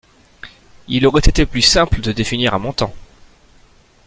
[0.87, 2.91] Il aurait été plus simple de définir un montant.